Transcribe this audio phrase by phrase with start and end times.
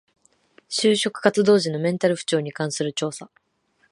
[0.67, 3.29] 就職活動時のメンタル不調に関する調査